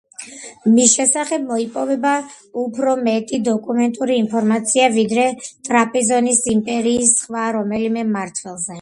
[0.77, 2.13] მის შესახებ მოიპოვება
[2.63, 5.29] უფრო მეტი დოკუმენტური ინფორმაცია, ვიდრე
[5.71, 8.69] ტრაპიზონის იმპერიის სხვა რომელიმე მმართველზე.